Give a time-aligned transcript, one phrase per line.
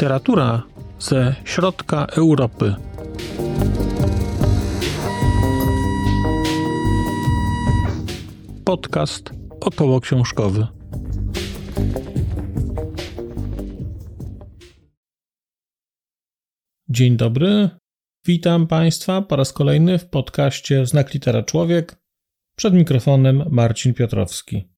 [0.00, 0.62] Literatura
[0.98, 2.74] ze środka Europy.
[8.64, 9.30] Podcast
[9.60, 10.66] około książkowy.
[16.88, 17.70] Dzień dobry.
[18.26, 21.96] Witam Państwa po raz kolejny w podcaście Znak Litera Człowiek.
[22.56, 24.69] Przed mikrofonem Marcin Piotrowski.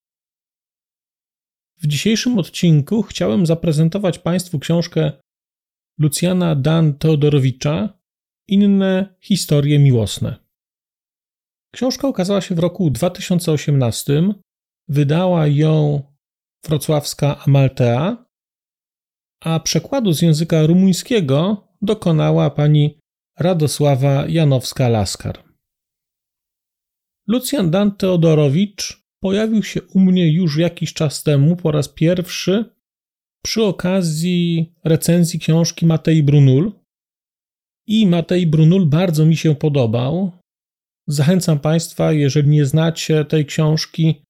[1.82, 5.12] W dzisiejszym odcinku chciałem zaprezentować Państwu książkę
[5.98, 7.98] Lucjana Dan Teodorowicza
[8.48, 10.37] Inne historie miłosne.
[11.74, 14.34] Książka ukazała się w roku 2018.
[14.88, 16.02] Wydała ją
[16.64, 18.24] wrocławska Amaltea,
[19.45, 22.98] a przekładu z języka rumuńskiego dokonała pani
[23.38, 25.38] Radosława Janowska-Laskar.
[27.28, 32.65] Lucjan Dan Teodorowicz pojawił się u mnie już jakiś czas temu po raz pierwszy
[33.42, 36.73] przy okazji recenzji książki Matei Brunul.
[37.87, 40.32] I Matei Brunul bardzo mi się podobał.
[41.06, 44.23] Zachęcam Państwa, jeżeli nie znacie tej książki,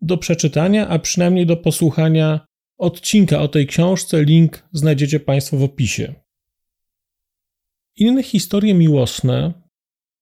[0.00, 2.46] do przeczytania, a przynajmniej do posłuchania
[2.78, 4.24] odcinka o tej książce.
[4.24, 6.14] Link znajdziecie Państwo w opisie.
[7.96, 9.52] Inne historie miłosne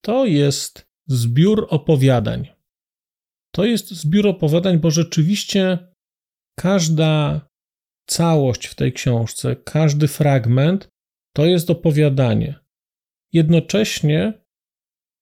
[0.01, 2.54] to jest zbiór opowiadań.
[3.55, 5.79] To jest zbiór opowiadań, bo rzeczywiście
[6.59, 7.41] każda
[8.07, 10.89] całość w tej książce, każdy fragment
[11.37, 12.55] to jest opowiadanie.
[13.33, 14.45] Jednocześnie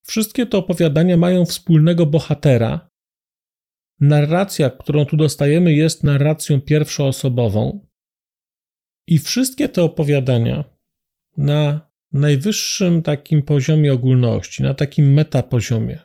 [0.07, 2.89] wszystkie te opowiadania mają wspólnego bohatera.
[4.01, 7.87] Narracja, którą tu dostajemy, jest narracją pierwszoosobową.
[9.07, 10.65] I wszystkie te opowiadania
[11.37, 16.01] na najwyższym takim poziomie ogólności, na takim metapoziomie,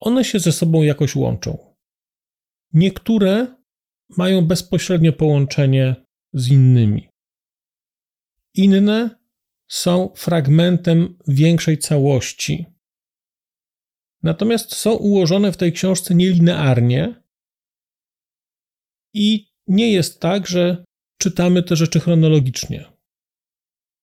[0.00, 1.74] one się ze sobą jakoś łączą.
[2.72, 3.56] Niektóre
[4.08, 5.96] mają bezpośrednie połączenie
[6.32, 7.08] z innymi.
[8.54, 9.18] Inne
[9.68, 12.66] są fragmentem większej całości.
[14.22, 17.22] Natomiast są ułożone w tej książce nielinearnie
[19.14, 20.84] i nie jest tak, że
[21.18, 22.84] czytamy te rzeczy chronologicznie.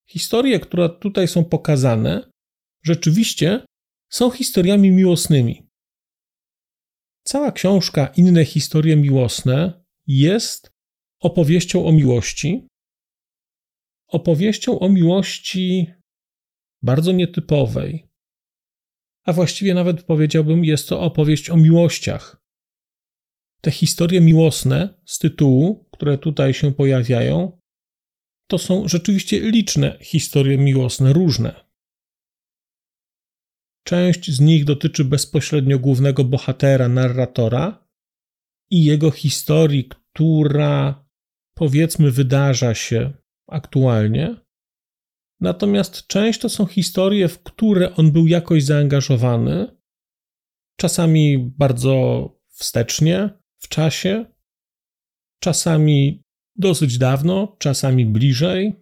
[0.10, 2.32] Historie, które tutaj są pokazane,
[2.84, 3.66] rzeczywiście
[4.10, 5.73] są historiami miłosnymi.
[7.24, 10.72] Cała książka Inne historie miłosne jest
[11.20, 12.68] opowieścią o miłości.
[14.08, 15.94] Opowieścią o miłości
[16.82, 18.10] bardzo nietypowej.
[19.26, 22.44] A właściwie nawet powiedziałbym, jest to opowieść o miłościach.
[23.62, 27.60] Te historie miłosne z tytułu, które tutaj się pojawiają,
[28.48, 31.66] to są rzeczywiście liczne historie miłosne, różne.
[33.94, 37.88] Część z nich dotyczy bezpośrednio głównego bohatera, narratora
[38.72, 41.06] i jego historii, która
[41.54, 43.14] powiedzmy wydarza się
[43.48, 44.36] aktualnie.
[45.40, 49.78] Natomiast część to są historie, w które on był jakoś zaangażowany,
[50.80, 54.26] czasami bardzo wstecznie w czasie,
[55.40, 56.24] czasami
[56.56, 58.74] dosyć dawno, czasami bliżej,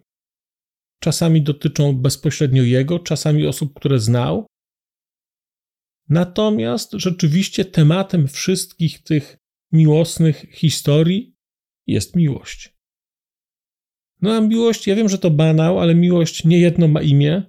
[1.02, 4.51] czasami dotyczą bezpośrednio jego, czasami osób, które znał.
[6.12, 9.38] Natomiast rzeczywiście tematem wszystkich tych
[9.72, 11.36] miłosnych historii
[11.86, 12.76] jest miłość.
[14.22, 17.42] No a miłość, ja wiem, że to banał, ale miłość nie jedno ma imię.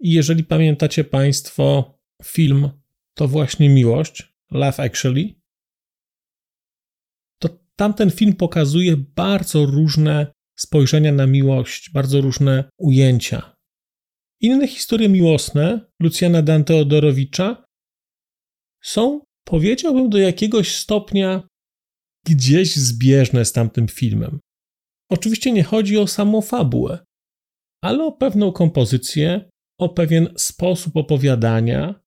[0.00, 2.70] I jeżeli pamiętacie Państwo film
[3.14, 5.34] To właśnie miłość, Love Actually,
[7.38, 13.57] to tamten film pokazuje bardzo różne spojrzenia na miłość, bardzo różne ujęcia.
[14.40, 17.64] Inne historie miłosne Lucjana Danteodorowicza
[18.82, 21.48] są, powiedziałbym, do jakiegoś stopnia
[22.26, 24.40] gdzieś zbieżne z tamtym filmem.
[25.10, 26.98] Oczywiście nie chodzi o samą fabułę,
[27.84, 29.50] ale o pewną kompozycję,
[29.80, 32.00] o pewien sposób opowiadania,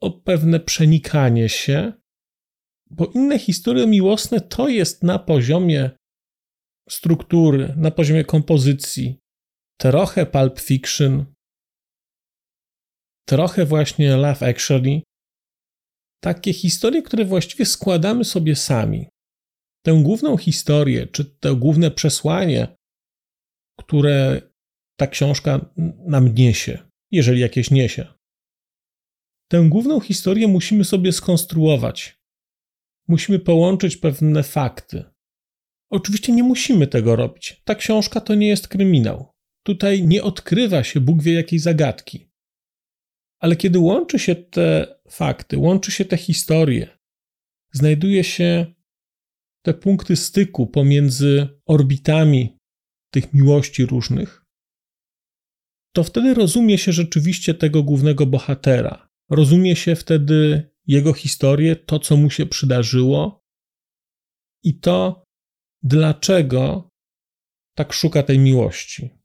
[0.00, 1.92] o pewne przenikanie się,
[2.90, 5.90] bo inne historie miłosne to jest na poziomie
[6.88, 9.18] struktury, na poziomie kompozycji,
[9.80, 11.34] trochę Pulp Fiction,
[13.28, 15.02] trochę właśnie Love Actually.
[16.22, 19.08] Takie historie, które właściwie składamy sobie sami.
[19.84, 22.76] Tę główną historię, czy to główne przesłanie,
[23.78, 24.42] które
[24.98, 25.70] ta książka
[26.06, 26.78] nam niesie,
[27.10, 28.06] jeżeli jakieś niesie.
[29.50, 32.20] Tę główną historię musimy sobie skonstruować.
[33.08, 35.04] Musimy połączyć pewne fakty.
[35.90, 37.62] Oczywiście nie musimy tego robić.
[37.64, 39.35] Ta książka to nie jest kryminał.
[39.66, 42.30] Tutaj nie odkrywa się Bóg wie jakiej zagadki.
[43.38, 46.98] Ale kiedy łączy się te fakty, łączy się te historie,
[47.72, 48.74] znajduje się
[49.62, 52.58] te punkty styku pomiędzy orbitami
[53.10, 54.44] tych miłości różnych,
[55.92, 59.08] to wtedy rozumie się rzeczywiście tego głównego bohatera.
[59.30, 63.44] Rozumie się wtedy jego historię, to co mu się przydarzyło
[64.64, 65.24] i to,
[65.82, 66.88] dlaczego
[67.74, 69.15] tak szuka tej miłości.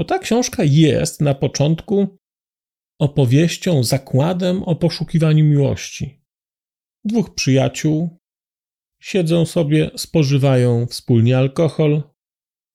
[0.00, 2.18] Bo ta książka jest na początku
[3.00, 6.24] opowieścią, zakładem o poszukiwaniu miłości.
[7.04, 8.18] Dwóch przyjaciół
[9.02, 12.02] siedzą sobie, spożywają wspólnie alkohol.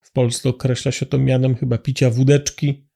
[0.01, 2.87] W Polsce określa się to mianem chyba picia wódeczki.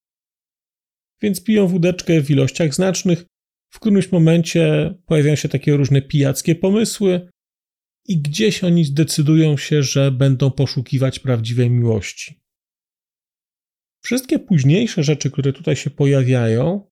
[1.21, 3.25] Więc piją wódeczkę w ilościach znacznych.
[3.73, 7.29] W którymś momencie pojawiają się takie różne pijackie pomysły,
[8.07, 12.48] i gdzieś oni zdecydują się, że będą poszukiwać prawdziwej miłości.
[14.01, 16.89] Wszystkie późniejsze rzeczy, które tutaj się pojawiają,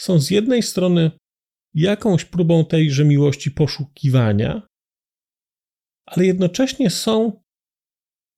[0.00, 1.10] są z jednej strony
[1.74, 4.68] jakąś próbą tejże miłości poszukiwania,
[6.06, 7.42] ale jednocześnie są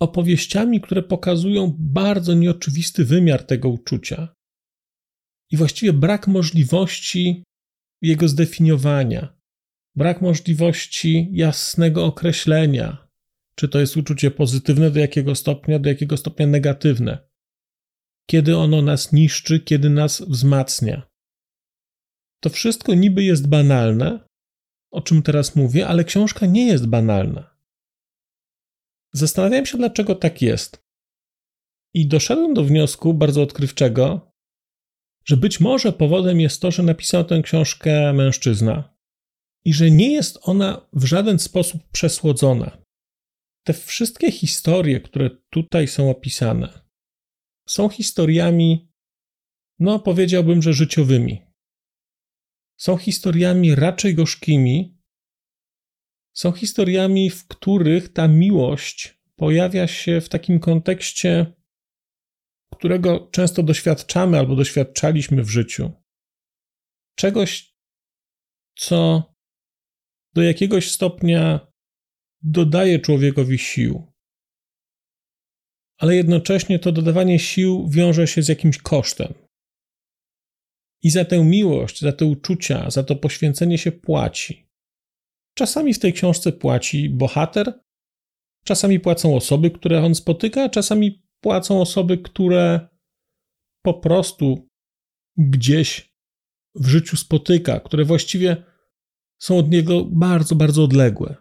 [0.00, 4.34] opowieściami, które pokazują bardzo nieoczywisty wymiar tego uczucia
[5.50, 7.44] i właściwie brak możliwości
[8.02, 9.38] jego zdefiniowania,
[9.96, 13.08] brak możliwości jasnego określenia,
[13.54, 17.27] czy to jest uczucie pozytywne, do jakiego stopnia, do jakiego stopnia negatywne,
[18.30, 21.08] kiedy ono nas niszczy, kiedy nas wzmacnia.
[22.42, 24.28] To wszystko niby jest banalne,
[24.92, 27.58] o czym teraz mówię, ale książka nie jest banalna.
[29.12, 30.82] Zastanawiałem się, dlaczego tak jest.
[31.94, 34.32] I doszedłem do wniosku bardzo odkrywczego,
[35.24, 38.96] że być może powodem jest to, że napisał tę książkę mężczyzna
[39.64, 42.78] i że nie jest ona w żaden sposób przesłodzona.
[43.66, 46.87] Te wszystkie historie, które tutaj są opisane,
[47.68, 48.92] są historiami,
[49.78, 51.42] no powiedziałbym, że życiowymi.
[52.76, 54.98] Są historiami raczej gorzkimi,
[56.32, 61.52] są historiami, w których ta miłość pojawia się w takim kontekście,
[62.74, 65.92] którego często doświadczamy albo doświadczaliśmy w życiu.
[67.14, 67.76] Czegoś,
[68.76, 69.22] co
[70.34, 71.72] do jakiegoś stopnia
[72.42, 74.12] dodaje człowiekowi sił.
[75.98, 79.34] Ale jednocześnie to dodawanie sił wiąże się z jakimś kosztem.
[81.02, 84.68] I za tę miłość, za te uczucia, za to poświęcenie się płaci.
[85.54, 87.80] Czasami w tej książce płaci bohater,
[88.64, 92.88] czasami płacą osoby, które on spotyka, czasami płacą osoby, które
[93.82, 94.68] po prostu
[95.36, 96.14] gdzieś
[96.74, 98.64] w życiu spotyka, które właściwie
[99.38, 101.36] są od niego bardzo, bardzo odległe.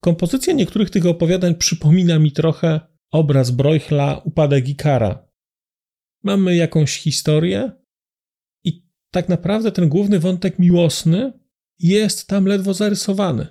[0.00, 5.28] Kompozycja niektórych tych opowiadań przypomina mi trochę obraz Broichla Upadek Ikara.
[6.24, 7.72] Mamy jakąś historię
[8.64, 11.32] i tak naprawdę ten główny wątek miłosny
[11.78, 13.46] jest tam ledwo zarysowany.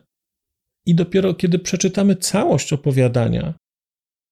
[0.86, 3.54] I dopiero kiedy przeczytamy całość opowiadania,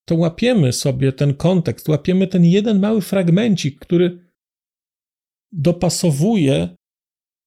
[0.07, 4.31] to łapiemy sobie ten kontekst, łapiemy ten jeden mały fragmencik, który
[5.51, 6.75] dopasowuje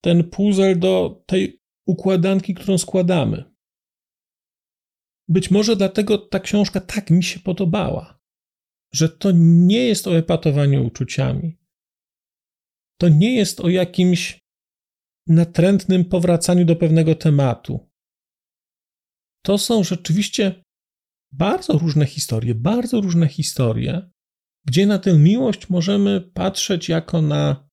[0.04, 3.53] ten puzzle do tej układanki, którą składamy.
[5.29, 8.19] Być może dlatego ta książka tak mi się podobała,
[8.94, 11.59] że to nie jest o epatowaniu uczuciami.
[13.00, 14.38] To nie jest o jakimś
[15.28, 17.90] natrętnym powracaniu do pewnego tematu.
[19.45, 20.62] To są rzeczywiście
[21.33, 24.11] bardzo różne historie, bardzo różne historie,
[24.66, 27.69] gdzie na tę miłość możemy patrzeć jako na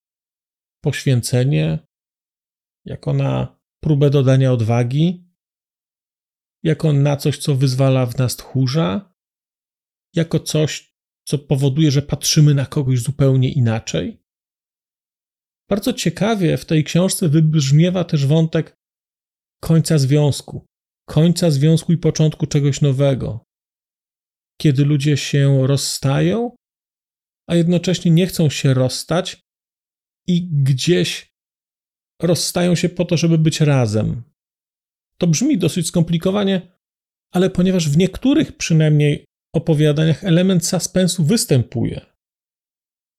[0.84, 1.80] poświęcenie,
[2.86, 5.31] jako na próbę dodania odwagi,
[6.64, 9.14] jako na coś, co wyzwala w nas tchórza,
[10.16, 10.96] jako coś,
[11.28, 14.24] co powoduje, że patrzymy na kogoś zupełnie inaczej.
[15.70, 18.78] Bardzo ciekawie w tej książce wybrzmiewa też wątek
[19.64, 20.66] końca związku,
[21.10, 23.46] końca związku i początku czegoś nowego.
[24.62, 26.56] Kiedy ludzie się rozstają,
[27.50, 29.42] a jednocześnie nie chcą się rozstać
[30.28, 31.32] i gdzieś
[32.22, 34.31] rozstają się po to, żeby być razem.
[35.22, 36.62] To brzmi dosyć skomplikowanie,
[37.32, 39.26] ale ponieważ w niektórych przynajmniej
[39.56, 42.02] opowiadaniach element suspensu występuje,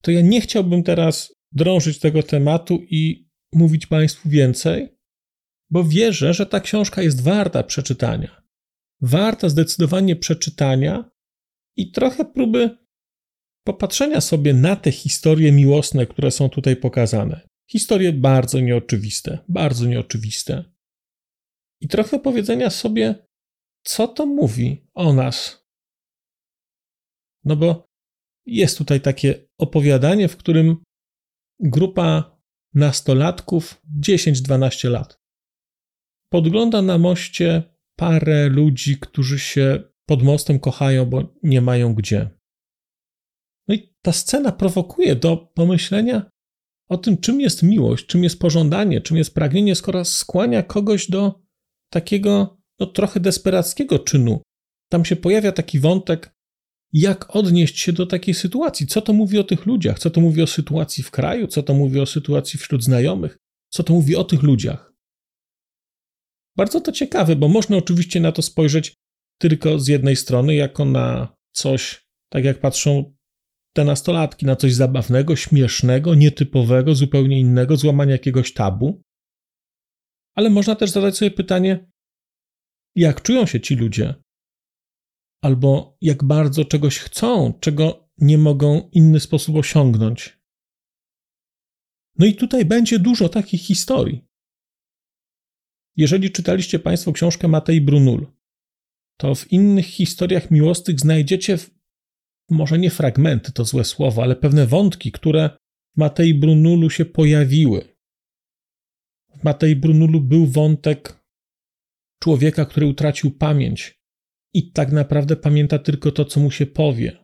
[0.01, 4.97] to ja nie chciałbym teraz drążyć tego tematu i mówić Państwu więcej,
[5.69, 8.43] bo wierzę, że ta książka jest warta przeczytania.
[9.01, 11.11] Warta zdecydowanie przeczytania
[11.77, 12.77] i trochę próby
[13.65, 17.47] popatrzenia sobie na te historie miłosne, które są tutaj pokazane.
[17.71, 20.72] Historie bardzo nieoczywiste, bardzo nieoczywiste.
[21.83, 23.27] I trochę powiedzenia sobie,
[23.85, 25.65] co to mówi o nas.
[27.43, 27.87] No bo
[28.45, 30.77] jest tutaj takie opowiadanie, w którym
[31.59, 32.39] grupa
[32.73, 35.19] nastolatków, 10-12 lat,
[36.29, 37.63] podgląda na moście
[37.95, 42.29] parę ludzi, którzy się pod mostem kochają, bo nie mają gdzie.
[43.67, 46.31] No i ta scena prowokuje do pomyślenia
[46.89, 51.42] o tym, czym jest miłość, czym jest pożądanie, czym jest pragnienie, skoro skłania kogoś do
[51.93, 54.41] takiego no, trochę desperackiego czynu.
[54.91, 56.35] Tam się pojawia taki wątek,
[56.93, 58.87] jak odnieść się do takiej sytuacji.
[58.87, 59.99] Co to mówi o tych ludziach?
[59.99, 61.47] Co to mówi o sytuacji w kraju?
[61.47, 63.37] Co to mówi o sytuacji wśród znajomych?
[63.69, 64.93] Co to mówi o tych ludziach?
[66.57, 68.93] Bardzo to ciekawe, bo można oczywiście na to spojrzeć
[69.37, 73.13] tylko z jednej strony, jako na coś, tak jak patrzą
[73.73, 79.01] te nastolatki, na coś zabawnego, śmiesznego, nietypowego, zupełnie innego, złamania jakiegoś tabu.
[80.35, 81.91] Ale można też zadać sobie pytanie,
[82.95, 84.15] jak czują się ci ludzie,
[85.43, 90.39] albo jak bardzo czegoś chcą, czego nie mogą inny sposób osiągnąć.
[92.19, 94.25] No i tutaj będzie dużo takich historii.
[95.95, 98.27] Jeżeli czytaliście Państwo książkę Matei Brunul,
[99.17, 101.57] to w innych historiach miłosnych znajdziecie
[102.49, 105.49] może nie fragmenty, to złe słowo, ale pewne wątki, które
[105.95, 107.92] w Matei Brunulu się pojawiły.
[109.43, 111.23] Matei Brunulu był wątek
[112.23, 113.99] człowieka, który utracił pamięć
[114.53, 117.17] i tak naprawdę pamięta tylko to, co mu się powie.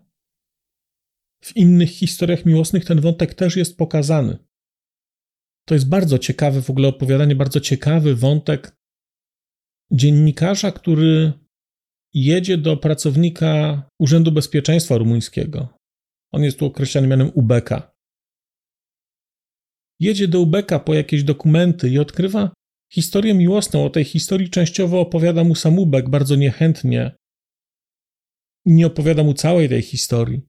[1.43, 4.37] W innych historiach miłosnych ten wątek też jest pokazany.
[5.67, 8.77] To jest bardzo ciekawe w ogóle opowiadanie, bardzo ciekawy wątek
[9.91, 11.33] dziennikarza, który
[12.13, 15.77] jedzie do pracownika Urzędu Bezpieczeństwa Rumuńskiego.
[16.31, 17.98] On jest tu określany mianem Ubeka.
[19.99, 22.53] Jedzie do Ubeka po jakieś dokumenty i odkrywa
[22.93, 23.85] historię miłosną.
[23.85, 27.15] O tej historii częściowo opowiada mu sam Ubek bardzo niechętnie.
[28.65, 30.41] Nie opowiada mu całej tej historii,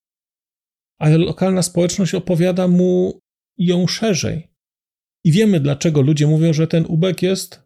[0.99, 3.21] ale lokalna społeczność opowiada mu
[3.59, 4.49] ją szerzej.
[5.25, 7.62] I wiemy, dlaczego ludzie mówią, że ten Ubek jest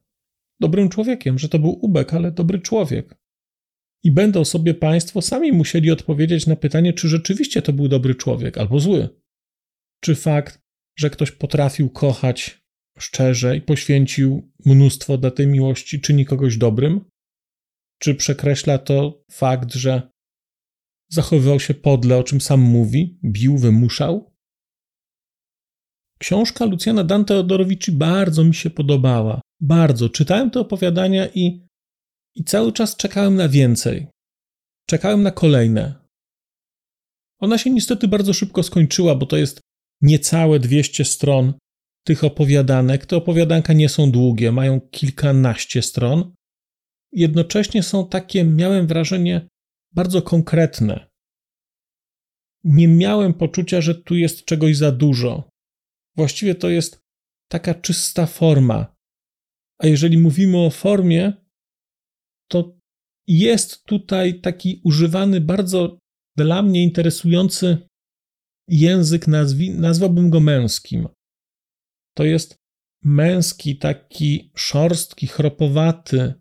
[0.61, 3.14] dobrym człowiekiem, że to był Ubek, ale dobry człowiek.
[4.05, 8.59] I będą sobie Państwo sami musieli odpowiedzieć na pytanie, czy rzeczywiście to był dobry człowiek
[8.59, 9.09] albo zły.
[10.00, 10.63] Czy fakt,
[10.97, 12.65] że ktoś potrafił kochać
[12.99, 17.05] szczerze i poświęcił mnóstwo dla tej miłości, czyni kogoś dobrym?
[17.99, 20.11] Czy przekreśla to fakt, że
[21.09, 24.35] zachowywał się podle, o czym sam mówi, bił, wymuszał?
[26.19, 29.41] Książka Lucjana Dante Odorowici bardzo mi się podobała.
[29.61, 30.09] Bardzo.
[30.09, 31.65] Czytałem te opowiadania i
[32.35, 34.07] i cały czas czekałem na więcej.
[34.87, 35.95] Czekałem na kolejne.
[37.41, 39.61] Ona się niestety bardzo szybko skończyła, bo to jest
[40.03, 41.55] niecałe 200 stron
[42.07, 43.07] tych opowiadanek.
[43.07, 46.35] Te opowiadanka nie są długie, mają kilkanaście stron.
[47.13, 49.49] Jednocześnie są takie, miałem wrażenie,
[49.93, 51.07] bardzo konkretne.
[52.65, 55.49] Nie miałem poczucia, że tu jest czegoś za dużo.
[56.17, 57.01] Właściwie to jest
[57.49, 58.95] taka czysta forma.
[59.79, 61.33] A jeżeli mówimy o formie,
[62.51, 62.79] to
[63.27, 65.99] jest tutaj taki używany bardzo
[66.37, 67.89] dla mnie interesujący
[68.68, 71.09] język, nazwi, nazwałbym go męskim.
[72.16, 72.56] To jest
[73.02, 76.35] męski, taki szorstki, chropowaty,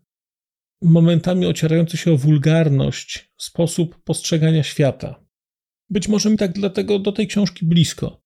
[0.83, 5.25] momentami ocierający się o wulgarność, sposób postrzegania świata.
[5.89, 8.21] Być może mi tak dlatego do tej książki blisko,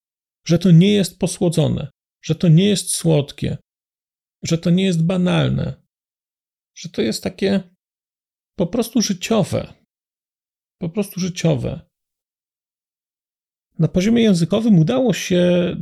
[0.48, 1.90] że to nie jest posłodzone,
[2.24, 3.58] że to nie jest słodkie,
[4.44, 5.84] że to nie jest banalne,
[6.78, 7.76] że to jest takie
[8.58, 9.74] po prostu życiowe.
[10.82, 11.82] Po prostu życiowe.
[13.80, 15.76] Na poziomie językowym udało się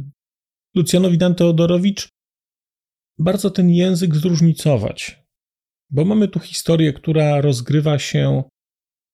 [0.76, 2.10] Lucjanowi Danteodorowicz
[3.20, 5.24] bardzo ten język zróżnicować,
[5.90, 8.44] bo mamy tu historię, która rozgrywa się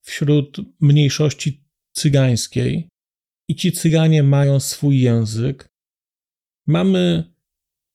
[0.02, 2.90] wśród mniejszości cygańskiej
[3.48, 5.70] i ci cyganie mają swój język.
[6.68, 7.34] Mamy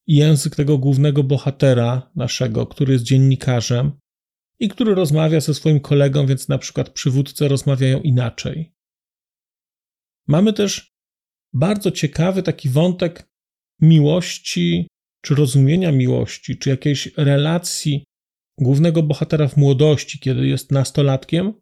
[0.06, 3.92] język tego głównego bohatera naszego, który jest dziennikarzem
[4.58, 8.75] i który rozmawia ze swoim kolegą, więc na przykład przywódcy rozmawiają inaczej.
[10.28, 10.92] Mamy też
[11.52, 13.28] bardzo ciekawy taki wątek
[13.80, 14.88] miłości,
[15.24, 18.04] czy rozumienia miłości, czy jakiejś relacji
[18.58, 21.54] głównego bohatera w młodości, kiedy jest nastolatkiem,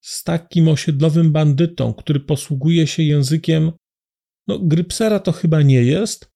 [0.00, 3.72] z takim osiedlowym bandytą, który posługuje się językiem.
[4.48, 6.30] No, grypsera to chyba nie jest,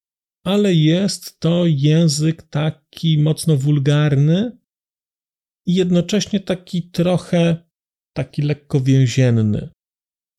[0.45, 4.59] ale jest to język taki mocno wulgarny
[5.67, 7.57] i jednocześnie taki trochę,
[8.17, 9.71] taki lekko więzienny,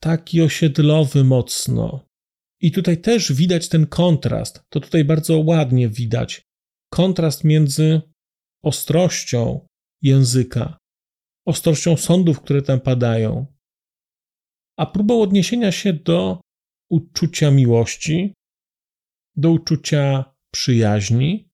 [0.04, 2.06] taki osiedlowy mocno.
[2.62, 6.42] I tutaj też widać ten kontrast, to tutaj bardzo ładnie widać.
[6.94, 8.02] Kontrast między
[8.64, 9.68] ostrością
[10.02, 10.78] języka,
[11.48, 13.46] ostrością sądów, które tam padają,
[14.78, 16.42] a próbą odniesienia się do
[16.90, 18.34] uczucia miłości,
[19.36, 21.50] do uczucia przyjaźni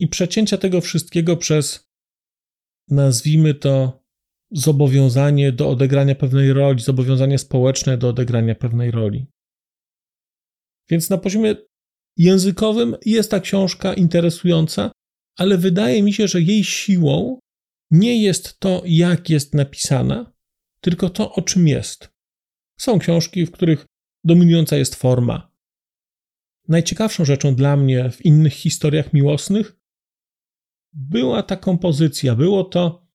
[0.00, 1.84] i przecięcia tego wszystkiego przez,
[2.88, 4.02] nazwijmy to,
[4.50, 9.26] zobowiązanie do odegrania pewnej roli, zobowiązanie społeczne do odegrania pewnej roli.
[10.90, 11.54] Więc na poziomie
[12.16, 14.92] językowym jest ta książka interesująca,
[15.36, 17.38] ale wydaje mi się, że jej siłą
[17.90, 20.32] nie jest to, jak jest napisana,
[20.80, 22.08] tylko to, o czym jest.
[22.80, 23.86] Są książki, w których
[24.24, 25.52] dominująca jest forma.
[26.68, 29.76] Najciekawszą rzeczą dla mnie w innych historiach miłosnych
[30.92, 33.07] była ta kompozycja, było to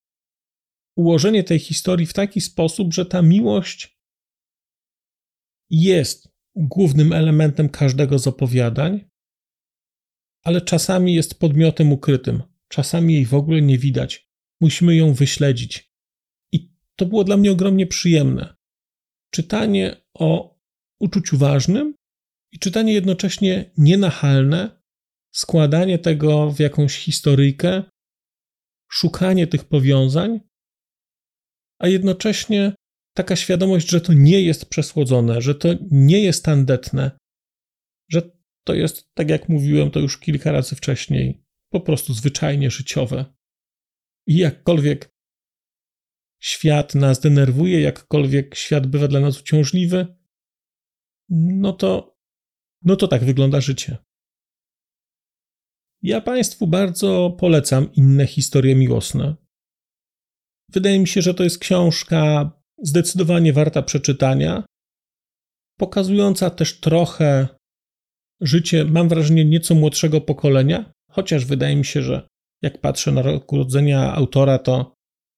[0.95, 4.00] ułożenie tej historii w taki sposób, że ta miłość
[5.69, 9.09] jest głównym elementem każdego z opowiadań,
[10.43, 14.29] ale czasami jest podmiotem ukrytym, czasami jej w ogóle nie widać.
[14.62, 15.93] Musimy ją wyśledzić.
[16.51, 18.55] I to było dla mnie ogromnie przyjemne.
[19.31, 20.59] Czytanie o
[21.00, 21.95] uczuciu ważnym
[22.51, 24.81] i czytanie jednocześnie nienachalne,
[25.31, 27.83] składanie tego w jakąś historyjkę,
[28.91, 30.39] szukanie tych powiązań,
[31.83, 32.75] a jednocześnie
[33.15, 37.11] taka świadomość, że to nie jest przesłodzone, że to nie jest tandetne,
[38.09, 38.21] że
[38.63, 43.25] to jest, tak jak mówiłem to już kilka razy wcześniej, po prostu zwyczajnie życiowe.
[44.27, 45.09] I jakkolwiek
[46.41, 50.15] świat nas denerwuje, jakkolwiek świat bywa dla nas uciążliwy,
[51.29, 52.17] no to,
[52.81, 53.97] no to tak wygląda życie.
[56.01, 59.42] Ja Państwu bardzo polecam inne historie miłosne.
[60.73, 62.51] Wydaje mi się, że to jest książka
[62.83, 64.65] zdecydowanie warta przeczytania,
[65.79, 67.47] pokazująca też trochę
[68.41, 72.27] życie, mam wrażenie, nieco młodszego pokolenia, chociaż wydaje mi się, że
[72.61, 74.93] jak patrzę na rok urodzenia autora, to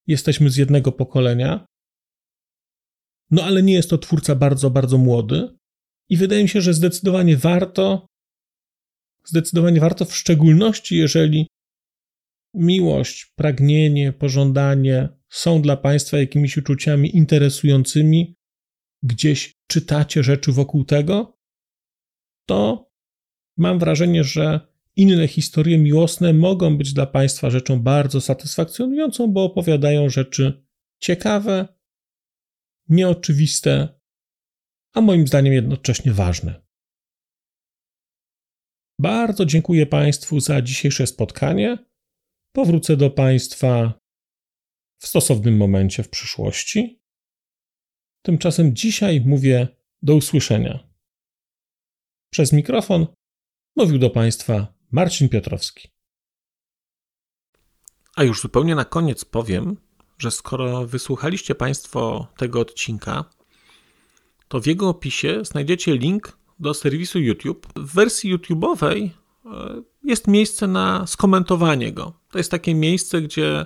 [0.07, 1.65] jesteśmy z jednego pokolenia.
[3.31, 5.57] No ale nie jest to twórca bardzo, bardzo młody.
[6.09, 8.07] I wydaje mi się, że zdecydowanie warto,
[9.25, 11.47] zdecydowanie warto, w szczególności jeżeli
[12.53, 18.35] miłość, pragnienie, pożądanie są dla Państwa jakimiś uczuciami interesującymi,
[19.03, 21.39] gdzieś czytacie rzeczy wokół tego,
[22.47, 22.91] to
[23.57, 30.09] mam wrażenie, że inne historie miłosne mogą być dla Państwa rzeczą bardzo satysfakcjonującą, bo opowiadają
[30.09, 30.65] rzeczy
[30.99, 31.67] ciekawe,
[32.89, 33.99] nieoczywiste,
[34.93, 36.65] a moim zdaniem jednocześnie ważne.
[38.99, 41.77] Bardzo dziękuję Państwu za dzisiejsze spotkanie.
[42.51, 44.04] Powrócę do Państwa
[45.05, 46.99] w stosownym momencie w przyszłości.
[48.21, 49.67] Tymczasem dzisiaj mówię
[50.01, 50.79] do usłyszenia.
[52.29, 53.07] Przez mikrofon
[53.75, 55.89] mówił do Państwa Marcin Piotrowski.
[58.15, 59.77] A już zupełnie na koniec powiem,
[60.17, 63.25] że skoro wysłuchaliście Państwo tego odcinka,
[64.47, 67.67] to w jego opisie znajdziecie link do serwisu YouTube.
[67.75, 69.09] W wersji YouTube'owej
[69.45, 72.19] e, jest miejsce na skomentowanie go.
[72.31, 73.65] To jest takie miejsce, gdzie